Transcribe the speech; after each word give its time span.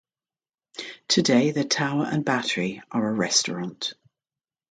Today, 1.07 1.51
the 1.51 1.63
tower 1.63 2.07
and 2.11 2.25
battery 2.25 2.81
are 2.89 3.07
a 3.07 3.13
restaurant. 3.13 3.93